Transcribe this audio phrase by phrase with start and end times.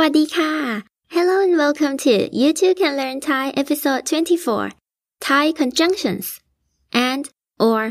[0.00, 0.52] วัสดีค่ะ
[1.16, 4.72] Hello and welcome to You Too Can Learn Thai episode 24
[5.26, 6.24] Thai conjunctions
[7.08, 7.22] and
[7.66, 7.82] or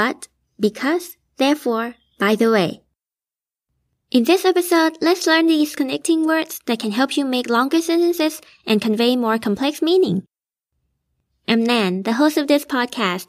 [0.00, 0.18] but
[0.66, 1.04] because
[1.42, 1.88] therefore
[2.22, 2.70] by the way
[4.16, 8.34] In this episode, let's learn these connecting words that can help you make longer sentences
[8.66, 10.18] and convey more complex meaning.
[11.50, 13.26] I'm Nan, the host of this podcast.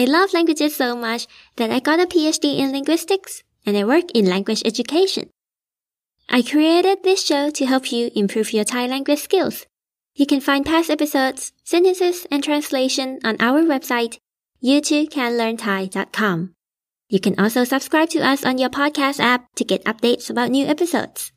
[0.00, 1.22] I love languages so much
[1.58, 5.26] that I got a PhD in linguistics and I work in language education.
[6.31, 9.65] I created this show to help you improve your Thai language skills.
[10.13, 14.19] You can find past episodes, sentences, and translation on our website,
[14.63, 16.53] youtoocanlearnthai.com.
[17.09, 20.67] You can also subscribe to us on your podcast app to get updates about new
[20.67, 21.31] episodes.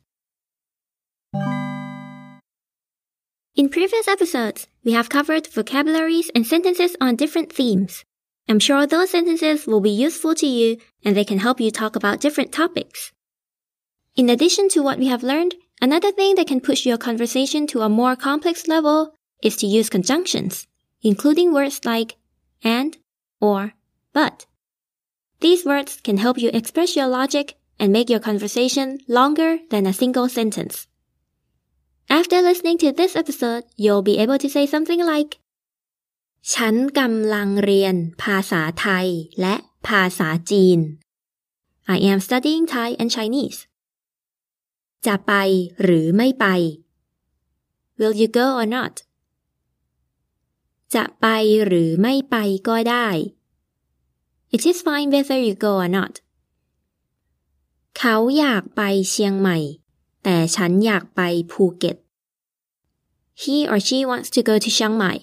[3.55, 8.05] In previous episodes, we have covered vocabularies and sentences on different themes.
[8.47, 11.95] I'm sure those sentences will be useful to you and they can help you talk
[11.95, 13.12] about different topics.
[14.16, 17.82] In addition to what we have learned, another thing that can push your conversation to
[17.82, 20.66] a more complex level is to use conjunctions,
[21.02, 22.16] including words like
[22.64, 22.96] and,
[23.40, 23.74] or,
[24.12, 24.46] but.
[25.40, 29.92] These words can help you express your logic and make your conversation longer than a
[29.92, 30.88] single sentence.
[32.10, 35.38] After listening to this episode, you'll be able to say something like
[36.54, 39.06] ฉันกำลังเรียนภาษาไทย
[39.40, 39.54] และ
[39.86, 40.78] ภาษาจีน
[41.94, 43.58] I am studying Thai and Chinese
[45.07, 45.33] จะไป
[45.83, 46.45] หรือไม่ไป
[47.99, 48.93] Will you go or not
[50.95, 51.27] จะไป
[51.65, 52.35] หรือไม่ไป
[52.67, 53.07] ก็ได้
[54.55, 56.13] It is fine whether you go or not
[57.97, 59.57] เขาอยากไปเชียงใหม่
[60.23, 61.97] แต่ฉันอยากไปภูเก็ต
[63.41, 65.17] He or she wants to go to Chiang Mai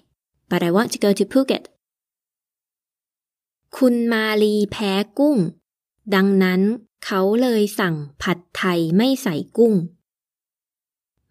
[0.51, 1.65] but I want to go to Phuket
[3.77, 5.37] คุณมาลีแพ้กุ้ง
[6.15, 6.61] ดังนั้น
[7.05, 9.75] เขาเลยสั่งผัดไทยไม่ใส่กุ้ง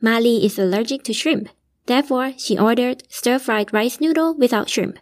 [0.06, 1.46] Mali is allergic to shrimp
[1.90, 5.00] Therefore, she ordered stir-fried rice noodle without shrimp.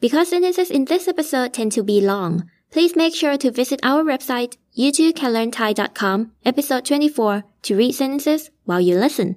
[0.00, 4.02] Because sentences in this episode tend to be long, please make sure to visit our
[4.02, 9.36] website, youtoocanlearnthai.com, episode 24, to read sentences while you listen.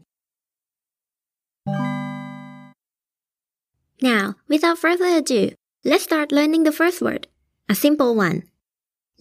[4.01, 5.51] Now, without further ado,
[5.83, 7.27] let's start learning the first word,
[7.67, 8.43] a simple one.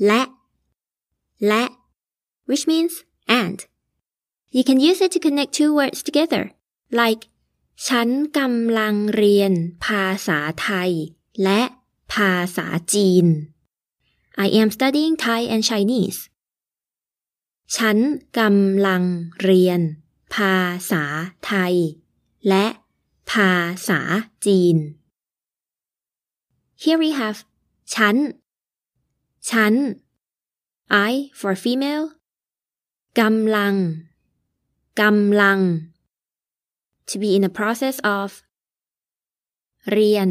[0.07, 0.23] และ
[1.47, 1.65] และ
[2.49, 2.95] which means
[3.41, 3.59] and.
[4.57, 6.43] You can use it to connect two words together,
[7.01, 7.23] like
[7.89, 8.09] ฉัน
[8.39, 9.53] กำลังเรียน
[9.85, 10.91] ภาษาไทย
[11.43, 11.61] และ
[12.13, 13.27] ภาษาจีน
[14.45, 16.21] I am studying Thai and Chinese.
[17.77, 17.99] ฉัน
[18.39, 19.03] กำลัง
[19.43, 19.81] เรียน
[20.35, 20.57] ภา
[20.91, 21.05] ษา
[21.47, 21.75] ไทย
[22.49, 22.67] และ
[23.33, 23.53] ภา
[23.89, 24.01] ษา
[24.47, 24.77] จีน
[26.83, 27.39] Here we have
[27.95, 28.15] ฉัน
[29.51, 29.75] ฉัน
[31.11, 32.07] I for female
[33.21, 33.75] กำลัง
[35.01, 35.59] กำลัง
[37.09, 38.29] to be in the process of
[39.93, 40.29] เรียน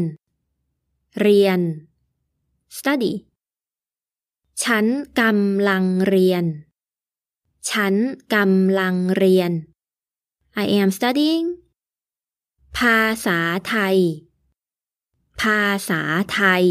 [1.20, 1.60] เรียน
[2.76, 3.12] study
[4.64, 4.84] ฉัน
[5.20, 6.44] กำลังเรียน
[7.70, 7.94] ฉัน
[8.34, 9.52] กำลังเรียน
[10.62, 11.46] I am studying
[12.78, 13.98] ภาษาไทย
[15.40, 16.00] ภาษา
[16.34, 16.64] ไทย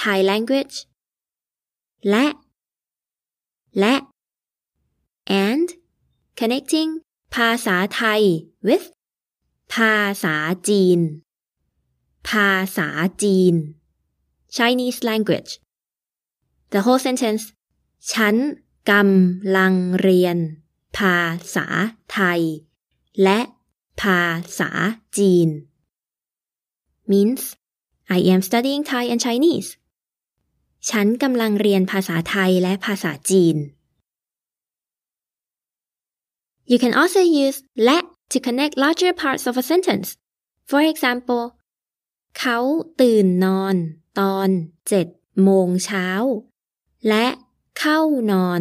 [0.00, 0.76] Thai language
[2.10, 2.26] และ
[3.80, 3.94] และ
[5.46, 5.68] and
[6.38, 6.90] connecting
[7.34, 8.22] ภาษาไทย
[8.68, 8.86] with
[9.74, 10.36] ภาษา
[10.68, 11.00] จีน
[12.28, 12.88] ภาษา
[13.22, 13.54] จีน
[14.56, 15.52] Chinese language
[16.72, 17.44] the whole sentence
[18.12, 18.34] ฉัน
[18.90, 20.36] กำลังเรียน
[20.98, 21.18] ภา
[21.54, 21.66] ษา
[22.12, 22.42] ไทย
[23.22, 23.40] และ
[24.02, 24.22] ภา
[24.58, 24.70] ษา
[25.18, 25.48] จีน
[27.10, 27.42] means
[28.16, 29.70] I am studying Thai and Chinese
[30.90, 33.56] ฉันกำลังเรียนภาษาไทยและภาษาจีน
[36.70, 37.98] You can also use และ
[38.32, 40.08] to connect larger parts of a sentence.
[40.70, 41.42] For example
[42.38, 42.58] เขา
[43.00, 43.74] ตื่นนอน
[44.20, 44.48] ตอน
[44.88, 45.06] เจ็ด
[45.42, 46.08] โมงเช้า
[47.08, 47.26] และ
[47.78, 48.00] เข้า
[48.32, 48.60] นอน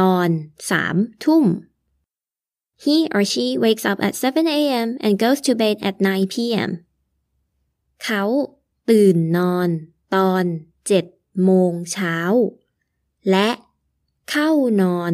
[0.00, 0.28] ตอน
[0.70, 1.46] สามทุ่ม
[2.84, 4.88] He or she wakes up at 7 a.m.
[5.04, 6.70] and goes to bed at 9 p.m.
[8.04, 8.22] เขา
[8.90, 9.68] ตื่นนอน
[10.14, 10.44] ตอน
[10.86, 11.04] เจ็ด
[11.44, 12.18] โมงเช้า
[13.30, 13.48] และ
[14.30, 14.50] เข้า
[14.82, 15.12] นอน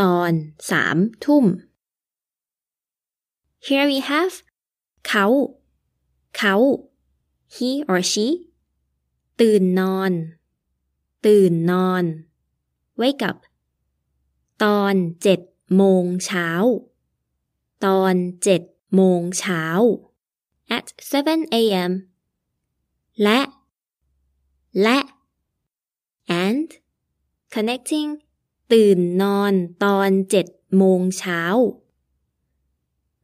[0.00, 0.32] ตอน
[0.70, 1.46] สามทุ่ม
[3.66, 4.36] Here we have
[5.06, 5.26] เขา
[6.36, 6.54] เขา
[7.54, 8.26] he or she
[9.40, 10.12] ตื่นนอน
[11.26, 12.04] ตื่นนอน
[13.00, 13.38] wake up
[14.62, 15.40] ตอนเจ็ด
[15.76, 16.48] โมงเช้า
[17.84, 18.62] ตอนเจ็ด
[18.94, 19.64] โมงเช้า
[20.76, 21.92] at 7 a.m.
[23.22, 23.40] และ
[24.82, 24.98] และ
[27.54, 28.10] connecting
[28.72, 29.52] ตื่นนอน
[29.84, 30.46] ตอนเจ็ด
[30.76, 31.42] โมงเช้า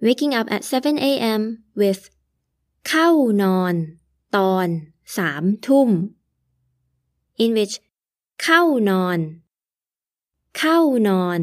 [0.04, 1.42] waking up at 7 a.m.
[1.80, 2.02] with
[2.88, 3.10] เข้า
[3.42, 3.74] นอน
[4.36, 4.68] ตอน
[5.16, 5.90] สามทุ่ม
[7.42, 7.74] in which
[8.42, 9.18] เข้านอน
[10.58, 10.78] เข้า
[11.08, 11.40] นอน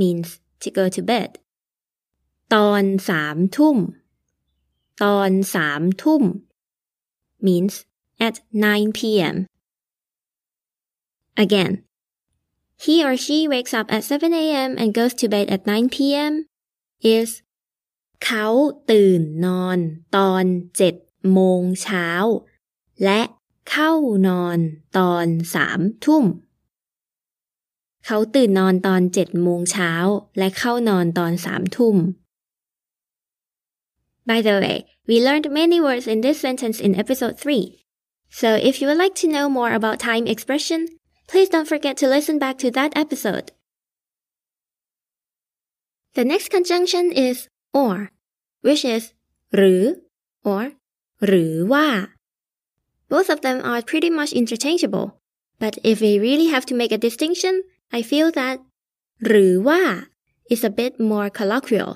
[0.00, 0.28] means
[0.62, 1.30] to go to bed
[2.54, 3.78] ตอนสามทุ่ม
[5.02, 6.22] ตอนสามทุ่ม
[7.46, 7.74] means
[8.26, 9.36] at 9 p.m.
[11.35, 11.83] Again,
[12.77, 14.75] he or she wakes up at 7 a.m.
[14.77, 16.45] and goes to bed at 9 p.m.
[17.01, 17.29] is
[18.25, 18.47] เขา
[18.91, 19.77] ตื่นนอน
[20.15, 20.45] ตอน
[20.77, 20.95] เจ็ด
[21.31, 22.07] โมงเช้า
[23.03, 23.21] และ
[23.69, 23.91] เข้า
[24.27, 24.57] นอน
[24.97, 26.25] ตอนสามทุ่ม
[28.05, 29.91] เขาตื่นนอนตอนเจ็ดโมงเช้า
[30.37, 31.97] และเข้านอนตอนสามทุ่ม
[34.29, 34.77] By the way,
[35.07, 37.83] we learned many words in this sentence in episode 3.
[38.29, 40.81] So if you would like to know more about time expression,
[41.27, 43.51] please don't forget to listen back to that episode.
[46.15, 48.11] The next conjunction is or,
[48.61, 49.03] which is
[49.55, 49.83] หรือ
[50.51, 50.63] or
[51.25, 51.87] หรือว่า
[53.13, 55.07] Both of them are pretty much interchangeable,
[55.63, 57.53] but if we really have to make a distinction,
[57.97, 58.57] I feel that
[59.25, 59.81] หรือว่า
[60.53, 61.91] is a bit more colloquial.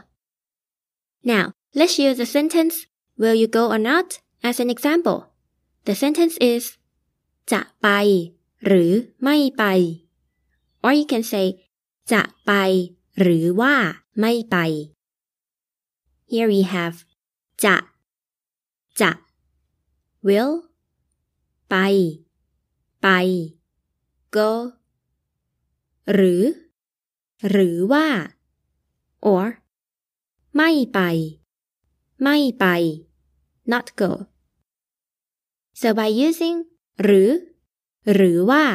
[1.31, 1.45] Now,
[1.79, 2.75] let's use the sentence
[3.21, 4.07] will you go or not
[4.49, 5.19] as an example.
[5.87, 6.63] The sentence is
[7.51, 7.87] จะไป
[8.66, 9.64] หรือไม่ไป
[10.84, 11.46] or you can say
[12.12, 12.52] จะไป
[13.20, 13.74] หรือว่า
[14.20, 14.56] ไม่ไป
[16.32, 16.96] Here we have
[17.64, 17.76] จะ
[19.00, 19.10] จะ
[20.26, 20.52] will
[21.70, 21.74] ไป
[23.02, 23.08] ไป
[24.36, 24.50] go
[26.12, 26.42] หรือ
[27.50, 28.06] หรือว่า
[29.26, 29.46] or
[30.56, 31.00] ไม่ไป
[32.22, 32.66] ไม่ไป
[33.72, 34.10] not go
[35.80, 36.58] so by using
[37.02, 37.28] หรือ
[38.13, 38.65] หรือว่า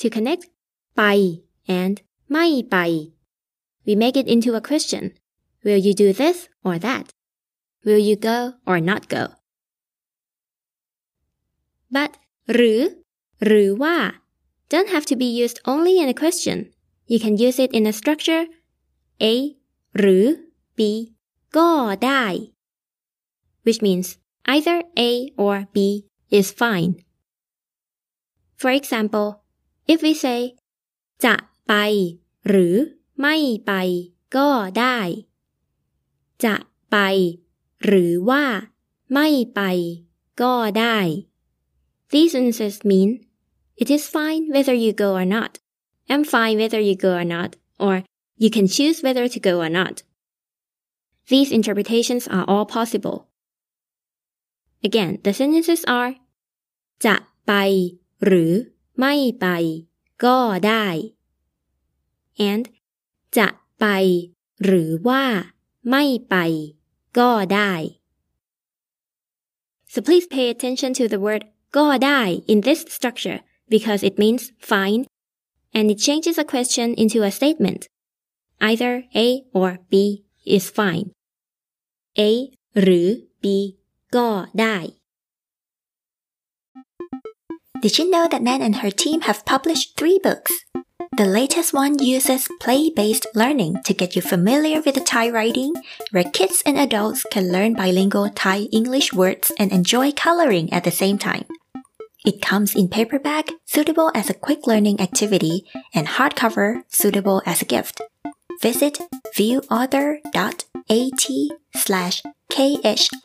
[0.00, 0.44] to connect
[0.96, 1.02] ไป
[1.80, 1.96] and
[2.30, 2.76] ไม่ไป
[3.86, 5.04] we make it into a question
[5.64, 6.36] will you do this
[6.66, 7.06] or that
[7.86, 8.38] will you go
[8.70, 9.24] or not go
[11.94, 12.12] but
[12.52, 12.80] หรือ
[13.44, 13.96] หรือว่า
[14.72, 16.56] don't have to be used only in a question
[17.12, 18.44] you can use it in a structure
[19.32, 19.34] A
[19.98, 20.24] หรือ
[20.76, 20.80] B
[21.56, 21.70] ก็
[22.04, 22.24] ได้
[23.64, 24.06] which means
[24.54, 24.76] either
[25.08, 25.10] A
[25.44, 25.76] or B
[26.38, 26.92] is fine.
[28.60, 29.28] For example,
[29.92, 30.40] if we say
[31.24, 31.34] จะ
[31.68, 31.72] ไป
[32.48, 32.76] หรือ
[33.20, 33.36] ไม่
[33.66, 33.72] ไป
[34.36, 34.48] ก็
[34.78, 34.98] ได้
[36.44, 36.54] จะ
[36.90, 36.96] ไป
[37.84, 38.44] หรือว่า
[39.12, 39.60] ไม่ไป
[40.42, 40.98] ก็ได้
[42.12, 43.10] These sentences mean
[43.82, 45.52] it is fine whether you go or not.
[46.10, 47.94] I'm fine whether you go or not, or
[48.42, 50.02] you can choose whether to go or not.
[51.28, 53.28] These interpretations are all possible.
[54.82, 56.10] Again, the sentences are
[57.04, 57.14] จะ
[57.46, 57.52] ไป
[58.24, 58.52] หรือ
[59.00, 59.46] ไม่ไป
[60.24, 60.86] ก็ได้
[62.50, 62.64] and
[63.36, 63.48] จะ
[63.80, 63.86] ไป
[64.64, 65.24] หรือว่า
[65.90, 66.36] ไม่ไป
[67.18, 67.72] ก็ได้
[69.92, 71.42] So please pay attention to the word
[71.76, 72.20] ก็ได้
[72.52, 73.38] in this structure
[73.74, 74.42] because it means
[74.72, 75.02] fine
[75.76, 77.82] and it changes a question into a statement.
[78.60, 79.28] Either A
[79.58, 79.94] or B
[80.44, 81.06] is fine.
[82.18, 82.30] A
[82.80, 83.08] หรือ
[83.42, 83.44] B
[84.16, 84.28] ก็
[84.60, 84.76] ได้
[87.83, 90.53] did you know that Nan and her team have published three books?
[91.17, 95.73] The latest one uses play based learning to get you familiar with the Thai writing,
[96.11, 100.91] where kids and adults can learn bilingual Thai English words and enjoy coloring at the
[100.91, 101.43] same time.
[102.25, 107.65] It comes in paperback, suitable as a quick learning activity, and hardcover, suitable as a
[107.65, 107.99] gift.
[108.61, 108.97] Visit
[109.35, 110.63] viewauthor.at
[111.75, 113.17] slash khrunan,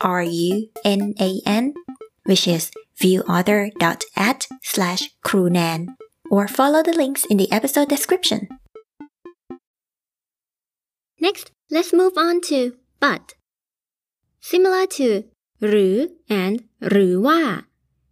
[2.29, 2.69] which is
[3.01, 5.79] viewauthor.at slash khrunan,
[6.29, 8.47] or follow the links in the episode description.
[11.19, 12.59] Next, let's move on to
[12.99, 13.33] but.
[14.51, 15.09] Similar to
[15.67, 15.97] หรือ
[16.41, 16.55] and
[16.89, 17.41] หรือว่า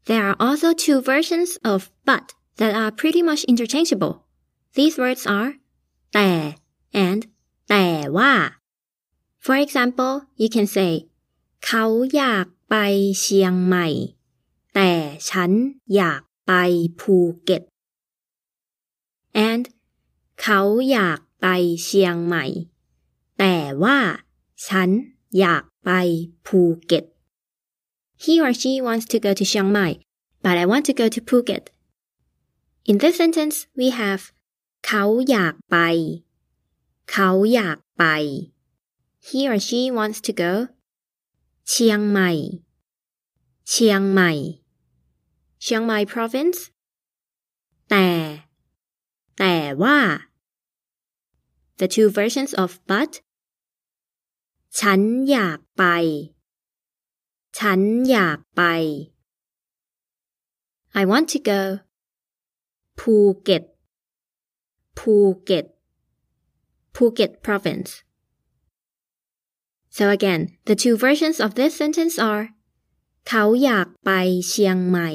[0.08, 2.26] there are also two versions of but
[2.60, 4.14] that are pretty much interchangeable.
[4.78, 5.52] These words are
[6.14, 6.30] แต่
[7.06, 7.22] and
[7.70, 7.86] แต่
[8.18, 8.34] ว่า
[9.46, 10.92] For example, you can say
[11.66, 12.76] เขาอยาก ไป
[13.20, 13.88] เชียงใหม่
[14.76, 14.92] แต่
[15.30, 15.52] ฉัน
[15.96, 16.54] อยากไป
[17.00, 17.64] ภูเก็ต
[19.50, 19.64] and
[20.42, 21.48] เขาอยากไป
[21.84, 22.46] เชียงใหม่
[23.40, 23.98] แต่ว่า
[24.68, 24.90] ฉัน
[25.40, 25.92] อยากไป
[26.46, 27.06] ภูเก็ต
[28.24, 30.00] He or she wants to go to Chiang Mai,
[30.42, 31.68] but I want to go to Phuket.
[32.86, 34.22] In this sentence, we have
[34.88, 35.78] เขาอยากไป
[37.12, 38.04] เขาอยากไป
[39.28, 40.52] He or she wants to go
[41.70, 42.32] เชียงใหม่
[43.70, 44.32] เชียงใหม่
[45.64, 46.60] Chiang Mai province
[47.90, 48.08] แต่
[49.38, 49.98] แต่ว่า
[51.80, 53.12] the two versions of but
[54.80, 55.00] ฉัน
[55.32, 55.84] อยากไป
[57.60, 58.62] ฉันอยากไป
[61.02, 61.62] I want to go
[63.00, 63.64] ภูเก็ต
[64.98, 65.14] ภู
[65.46, 65.66] เก็ต
[66.98, 67.92] Phuket province
[69.97, 72.45] So again the two versions of this sentence are
[73.29, 74.11] เขาอยากไป
[74.49, 75.11] เชียงใหม่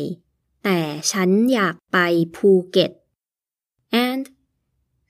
[0.63, 0.79] แต่
[1.11, 1.97] ฉันอยากไป
[2.35, 2.91] ภูเก็ต
[4.07, 4.23] and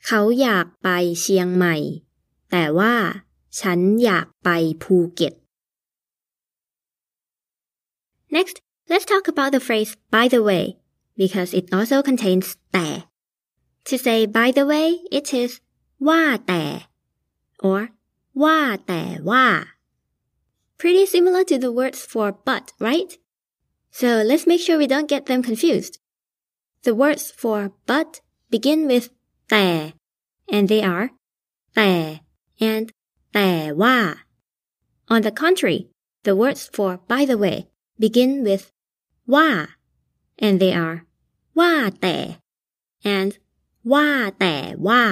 [0.06, 1.76] เขาอยากไปเชียงใหม่
[2.52, 2.96] แต่ว่า
[3.60, 4.50] ฉันอยากไป
[4.84, 5.34] ภูเก็ต
[8.38, 8.56] Next,
[8.90, 10.64] let's talk about the phrase by the way,
[11.22, 12.88] because it also contains แต่
[13.88, 14.88] To say by the way,
[15.18, 15.52] it is
[16.08, 16.64] ว่าแต่
[17.70, 17.82] or
[18.44, 19.48] ว่าแต่ว่า
[20.82, 23.12] Pretty similar to the words for but, right?
[24.00, 25.98] So let's make sure we don't get them confused.
[26.84, 28.22] The words for but
[28.52, 29.10] begin with
[29.50, 29.68] แต่
[30.56, 31.08] and they are
[31.76, 31.92] แต่
[32.72, 32.86] and
[33.34, 33.50] แต่
[33.82, 33.98] ว่า
[35.14, 35.82] On the contrary,
[36.26, 37.58] the words for by the way
[38.04, 38.64] begin with
[39.34, 39.50] ว่า
[40.46, 40.98] and they are
[41.60, 42.18] ว่าแต่
[43.18, 43.32] and
[43.92, 44.08] ว่า
[44.40, 44.56] แต่
[44.88, 45.04] ว่า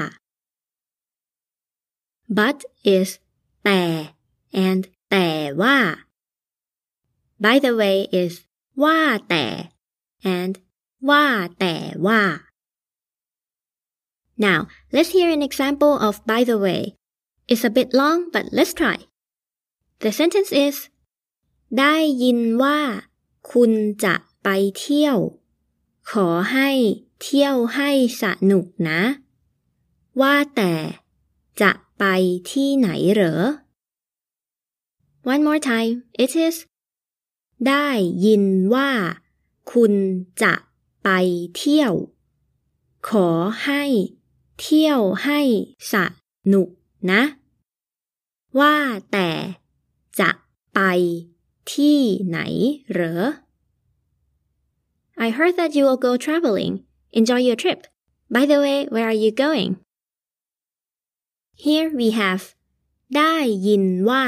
[2.39, 2.59] but
[2.95, 3.11] is
[3.65, 3.83] แต่
[4.67, 5.29] and แต่
[5.63, 5.79] ว่า
[7.45, 8.35] by the way is
[8.83, 9.47] ว่าแต่
[10.37, 10.55] and
[11.09, 11.27] ว่า
[11.59, 11.75] แต่
[12.07, 12.23] ว่า
[14.47, 16.83] Now, let's hear an example of by the way.
[17.47, 18.99] It's a bit long, but let's try.
[20.03, 20.77] The sentence is
[21.79, 22.79] ได้ยินว่า
[23.53, 23.73] คุณ
[24.05, 25.19] จะไปเที่ยว
[26.11, 26.71] ขอให้
[27.23, 29.01] เที่ยวให้สนุกนะ
[30.21, 30.73] ว่าแต่
[31.61, 32.05] จะ ไป
[32.51, 33.39] ที่ไหนเหรอ
[35.33, 36.57] One more time it is
[37.67, 37.87] ได้
[38.25, 38.91] ยินว่า
[39.73, 39.93] คุณ
[40.43, 40.55] จะ
[41.05, 41.09] ไป
[41.57, 41.93] เที่ยว
[43.09, 43.29] ขอ
[43.65, 43.83] ให้
[44.61, 45.41] เที่ยวให้
[45.93, 45.95] ส
[46.53, 46.69] นุก
[47.13, 47.23] นะ
[48.59, 48.77] ว่า
[49.13, 49.31] แต่
[50.21, 50.31] จะ
[50.75, 50.81] ไป
[51.73, 52.39] ที่ไหน
[52.93, 53.21] เหรอ
[55.27, 56.73] I heard that you will go traveling.
[57.13, 57.81] Enjoy your trip.
[58.35, 59.71] By the way, where are you going?
[61.65, 62.45] Here we have
[63.17, 63.35] ได้
[63.67, 64.25] ยินว่า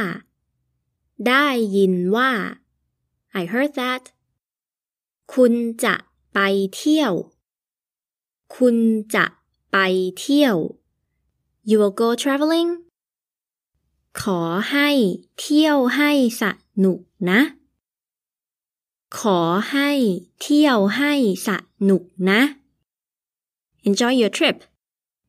[1.28, 1.46] ได้
[1.76, 2.30] ยินว่า
[3.40, 4.02] I heard that
[5.32, 5.52] คุณ
[5.84, 5.94] จะ
[6.34, 6.38] ไป
[6.74, 7.12] เที่ยว
[8.56, 8.76] คุณ
[9.14, 9.24] จะ
[9.72, 9.76] ไป
[10.18, 10.56] เที่ยว
[11.68, 12.70] You will go traveling
[14.20, 14.88] ขอให้
[15.40, 16.10] เที่ยวให้
[16.40, 16.42] ส
[16.84, 17.40] นุกนะ
[19.18, 19.90] ขอให้
[20.40, 21.12] เที่ยวให้
[21.46, 21.48] ส
[21.88, 22.40] นุกนะ
[23.88, 24.56] Enjoy your trip.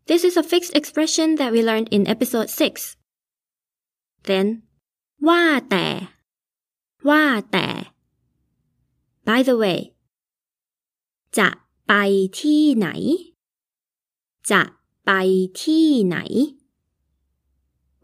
[0.06, 2.96] This is a fixed expression that we learned in episode 6.
[4.28, 4.46] Then
[5.28, 5.86] ว่าแต่
[7.08, 7.68] ว่าแต่
[9.28, 9.78] By the way
[11.38, 11.48] จะ
[11.88, 11.92] ไป
[12.40, 12.88] ที่ไหน
[14.50, 14.62] จะ
[15.06, 15.10] ไป
[15.62, 16.16] ที่ไหน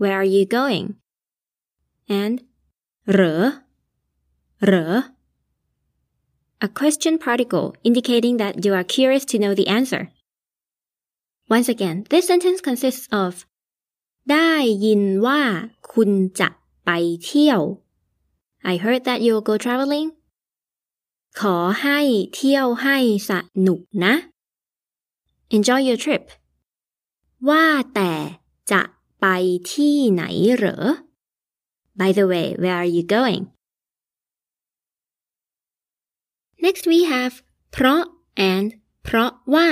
[0.00, 0.87] Where are you going?
[2.21, 2.37] And
[3.12, 3.45] เหรอ
[4.64, 4.93] เหรอ
[6.67, 10.03] A question particle indicating that you are curious to know the answer.
[11.50, 13.32] Once again, this sentence consists of
[14.32, 14.51] ได้
[14.86, 15.41] ยินว่า
[15.94, 16.50] คุณจะ
[16.86, 16.89] ไป
[17.25, 17.62] เที่ยว
[18.72, 20.10] I heard that you'll go traveling.
[21.39, 22.00] ขอให้
[22.36, 22.98] เที่ยวให้
[23.29, 23.32] ส
[23.68, 24.13] นุกนะ
[25.56, 26.24] Enjoy your trip.
[27.50, 27.65] ว่า
[27.96, 28.13] แต่
[28.72, 28.82] จะ
[29.22, 29.25] ไป
[29.72, 30.24] ที่ไหน
[30.56, 30.82] เหรอ
[32.00, 33.44] By the way, where are you going?
[36.65, 37.34] Next we have
[37.72, 38.01] เพราะ
[38.53, 38.70] and
[39.03, 39.70] เพราะว่า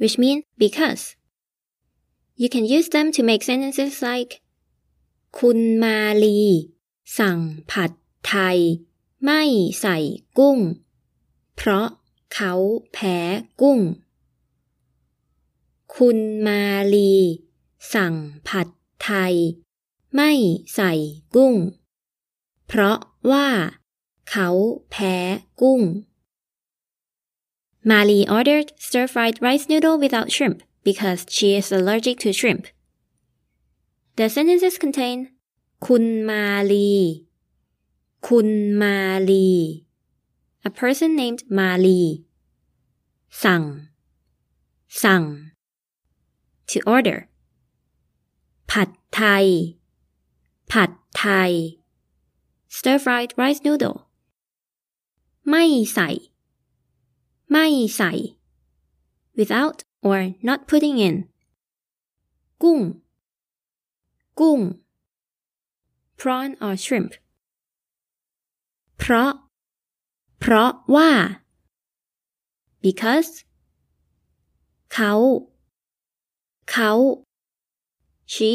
[0.00, 1.02] which mean because.
[2.40, 4.32] You can use them to make sentences like
[5.38, 6.40] คุณมาลี
[7.18, 7.38] สั่ง
[7.70, 7.90] ผัด
[8.26, 8.58] ไทย
[9.24, 9.42] ไม่
[9.80, 9.96] ใส่
[10.38, 10.58] กุ้ง
[11.56, 11.88] เพราะ
[12.34, 12.52] เขา
[12.92, 13.16] แพ้
[13.60, 13.80] กุ้ง
[15.94, 16.62] คุณมา
[16.94, 17.14] ลี
[17.94, 18.14] สั่ง
[18.48, 18.68] ผัด
[19.02, 19.34] ไทย
[20.14, 20.30] ไม่
[20.74, 20.92] ใส่
[21.34, 21.54] กุ้ง
[22.66, 22.98] เพราะ
[23.30, 23.48] ว่า
[24.30, 24.48] เขา
[24.90, 25.14] แพ้
[25.60, 25.80] กุ้ง
[27.83, 32.67] Mali ordered stir-fried rice noodle without shrimp because she is allergic to shrimp.
[34.17, 35.17] The sentences contain
[35.85, 36.93] คุณมาลี
[38.27, 38.49] คุณ
[38.81, 38.97] มา
[39.29, 39.51] ลี
[40.69, 42.01] a person named Mali
[43.43, 43.63] สั่ง
[45.03, 45.23] สั่ง
[46.69, 47.19] to order
[48.71, 49.45] ผัดไทย
[50.71, 51.51] ผัดไทย
[52.75, 53.99] stir-fried rice noodle
[55.49, 56.09] ไม่ใส่
[57.51, 58.11] ไม่ใส่
[59.37, 61.15] without or not putting in
[62.63, 62.79] กุ้ง
[64.39, 64.59] กุ้ง
[66.19, 67.13] prawn or shrimp
[68.97, 69.31] เพราะ
[70.39, 71.11] เพราะว่า
[72.83, 73.31] because
[74.93, 75.13] เขา
[76.71, 76.91] เขา
[78.33, 78.51] she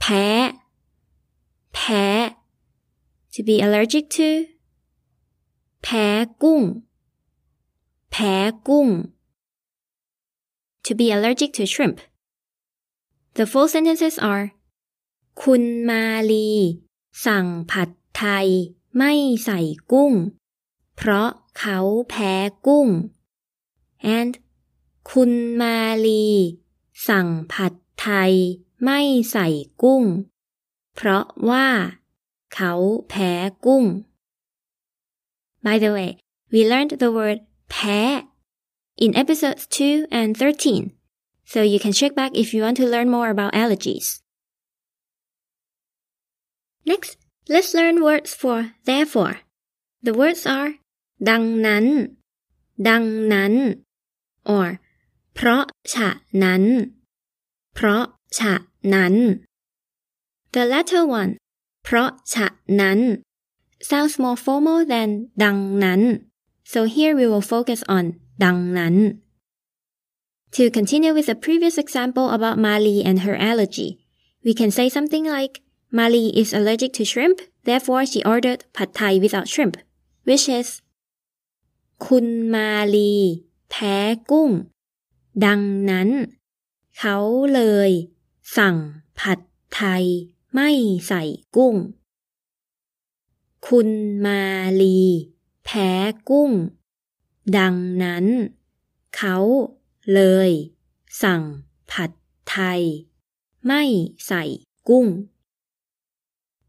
[0.00, 0.26] แพ้
[1.74, 2.04] แพ้
[3.32, 4.28] to be allergic to
[5.82, 6.06] แพ้
[6.42, 6.62] กุ้ง
[8.11, 8.33] แพ้
[8.67, 8.87] กุ้ง
[10.85, 11.97] to be allergic to shrimp
[13.37, 14.45] the full sentences are
[15.41, 16.49] คุณมาลี
[17.25, 18.47] สั่งผัดไทย
[18.97, 19.13] ไม่
[19.45, 19.59] ใส่
[19.91, 20.13] กุ้ง
[20.95, 22.33] เพราะเขาแพ้
[22.67, 22.87] กุ้ง
[24.17, 24.33] and
[25.09, 26.25] คุณมาลี
[27.07, 28.33] สั่งผัดไทย
[28.83, 28.99] ไม่
[29.31, 29.47] ใส่
[29.81, 30.03] กุ้ง
[30.95, 31.67] เพราะว่า
[32.53, 32.73] เขา
[33.09, 33.31] แพ้
[33.65, 33.85] กุ้ง
[35.65, 36.09] By the way,
[36.53, 37.39] we learned the word
[37.70, 38.00] แพ้
[39.04, 40.92] in episodes 2 and 13,
[41.44, 44.20] so you can check back if you want to learn more about allergies.
[46.86, 47.16] Next,
[47.48, 49.34] let's learn words for therefore.
[50.02, 50.70] The words are
[51.28, 51.86] ดังนั้น
[52.88, 53.52] ดังนั้น
[54.56, 54.68] or
[55.34, 56.08] เพราะฉะ
[56.42, 56.62] นั้น
[57.74, 58.04] เพราะ
[58.38, 58.54] ฉะ
[58.94, 59.14] นั้น
[60.54, 61.32] The latter one
[61.84, 62.46] เพราะฉะ
[62.80, 62.98] นั้น
[63.88, 65.08] sounds more formal than
[65.42, 66.00] ดังนั้น
[66.72, 68.04] so here we will focus on
[68.44, 68.96] ดังนั้น
[70.56, 73.90] To continue with the previous example about Mali and her allergy,
[74.46, 75.54] we can say something like
[75.98, 79.76] Mali is allergic to shrimp, therefore she ordered pad thai without shrimp,
[80.28, 80.68] which is
[82.06, 83.14] คุณมาลี
[83.70, 83.96] แพ้
[84.30, 84.50] กุ้ง
[85.44, 86.08] ดังนั้น
[86.98, 87.16] เขา
[87.54, 87.90] เลย
[88.56, 88.76] สั่ง
[89.18, 89.38] ผัด
[89.74, 90.04] ไทย
[90.54, 90.70] ไม่
[91.06, 91.22] ใส่
[91.56, 91.76] กุ้ง
[93.66, 93.88] คุณ
[94.24, 94.40] มา
[94.80, 95.00] ลี
[95.65, 95.89] แพ้
[96.29, 96.51] กุ้ง
[97.57, 98.25] ดังนั้น
[99.15, 99.37] เขา
[100.13, 100.51] เลย
[101.23, 101.41] สั่ง
[101.91, 102.11] ผัด
[102.49, 102.81] ไทย
[103.65, 103.83] ไม่
[104.27, 104.43] ใส่
[104.89, 105.07] กุ้ง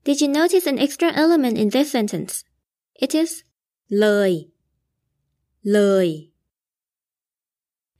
[0.06, 2.34] Did you notice an extra element in this sentence?
[3.04, 3.30] It is
[3.98, 4.32] เลย
[5.72, 6.08] เลย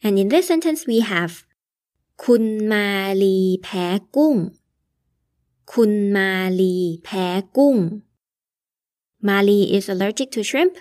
[0.07, 1.33] and in this sentence we have
[2.25, 2.89] คุณมา
[3.23, 4.37] ลีแพ้กุ้ง
[5.73, 7.27] คุณมาลีแพ้
[7.57, 7.77] กุ้ง
[9.28, 10.76] Mali is allergic to shrimp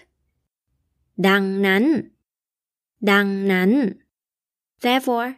[1.28, 1.84] ดังนั้น
[3.10, 3.70] ดังนั้น
[4.84, 5.28] therefore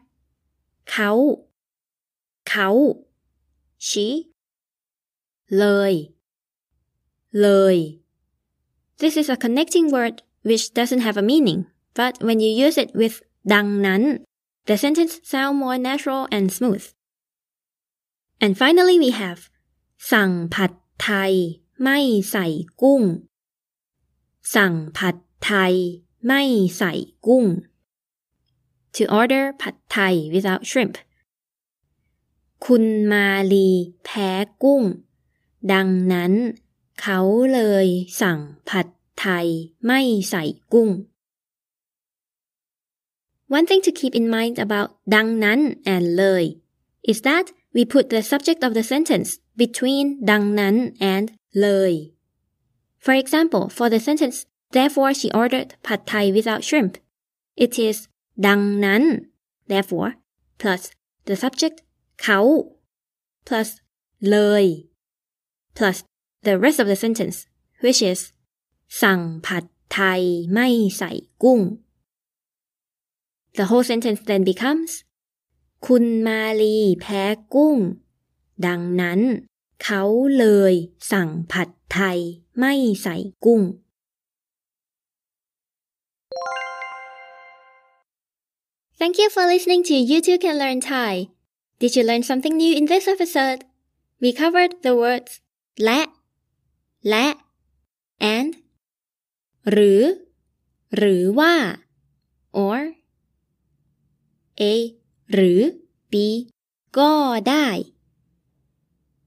[0.91, 1.11] เขา
[2.49, 2.69] เขา
[3.87, 4.07] she
[5.59, 5.95] เลย
[7.41, 7.77] เลย
[9.01, 10.17] This is a connecting word
[10.49, 11.61] which doesn't have a meaning,
[12.01, 13.15] but when you use it with
[13.55, 14.03] ดังนั้น
[14.69, 16.85] the sentence sound more natural and smooth.
[18.43, 19.41] And finally we have
[20.13, 20.71] สั่งผัด
[21.03, 21.33] ไทย
[21.84, 21.98] ไม่
[22.32, 22.46] ใส่
[22.82, 23.04] กุ้ง
[24.56, 25.16] สั่งผัด
[25.46, 25.74] ไทย
[26.28, 26.42] ไม่
[26.78, 26.92] ใส่
[27.26, 27.46] กุ้ง
[28.96, 30.96] to order ผัดไทย without shrimp
[32.66, 33.70] คุณมาลี
[34.04, 34.30] แพ้
[34.64, 34.84] กุ้ง
[35.74, 36.34] ดังนั้น
[37.02, 37.20] เขา
[37.54, 37.88] เลย
[38.22, 38.40] สั่ง
[38.70, 38.88] ผัด
[39.20, 39.48] ไทย
[39.86, 40.90] ไม่ใส่กุ้ง
[43.58, 45.60] One thing to keep in mind about dang nan
[45.94, 46.44] and เลย
[47.12, 49.30] is that we put the subject of the sentence
[49.62, 50.76] between dang nan
[51.14, 51.26] and
[51.61, 51.93] เลย.
[53.05, 54.39] For example, for the sentence,
[54.77, 56.95] therefore she ordered pad thai without shrimp,
[57.65, 57.97] it is
[58.47, 59.03] ดังนั้น
[59.71, 60.11] therefore
[60.61, 60.83] plus
[61.29, 61.77] the subject
[62.23, 62.41] เขา
[63.47, 63.69] plus
[64.31, 64.65] เลย
[65.77, 65.97] plus
[66.47, 67.37] the rest of the sentence
[67.85, 68.21] which is
[69.03, 71.11] สั่งผัดไทยไม่ใส่
[71.43, 71.61] กุ้ง
[73.59, 74.91] The whole sentence then becomes
[75.87, 77.23] คุณมาลีแพ้
[77.55, 77.77] กุ้ง
[78.67, 79.21] ดังนั้น
[79.84, 80.04] เขา
[80.38, 80.74] เลย
[81.12, 82.20] สั่งผัดไทย
[82.60, 83.16] ไม่ใส่
[83.46, 83.62] กุ้ง
[89.00, 91.14] Thank you for listening to You Too Can Learn Thai.
[91.82, 93.60] Did you learn something new in this episode?
[94.22, 95.32] We covered the words
[95.84, 96.02] และ
[97.10, 97.28] และ
[98.36, 98.52] and
[99.72, 100.02] หรือ
[100.98, 101.56] หรือว่า
[102.58, 102.80] or
[104.62, 104.64] A
[105.34, 105.62] หรือ
[106.12, 106.14] B
[106.98, 107.14] ก็
[107.50, 107.68] ได้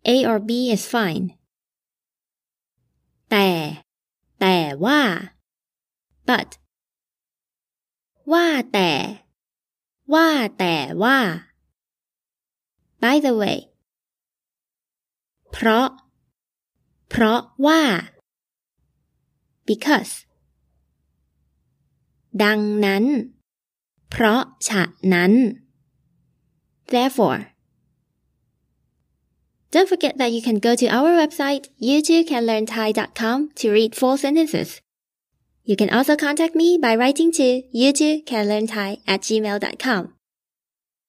[0.06, 1.26] A or B is fine
[3.30, 3.48] แต่
[4.40, 5.00] แต่ว่า
[6.28, 6.48] but
[8.32, 8.90] ว่าแต่
[10.12, 11.18] ว่าแต่ว่า
[13.02, 13.58] by the way
[15.52, 15.88] เพราะ
[17.08, 17.82] เพราะว่า
[19.68, 20.12] because
[22.42, 23.04] ดังนั้น
[24.10, 25.32] เพราะฉะนั้น
[26.92, 27.40] therefore
[29.74, 34.80] Don't forget that you can go to our website, youtoocanlearnthai.com to read full sentences.
[35.64, 40.14] You can also contact me by writing to youtubecanlearnthai at gmail.com.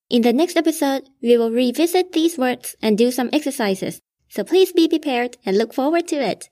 [0.10, 4.02] In the next episode, we will revisit these words and do some exercises.
[4.30, 6.50] So please be prepared and look forward to it.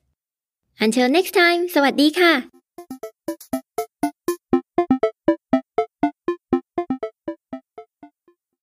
[0.80, 3.63] Until next time, สวัสดีค่ะ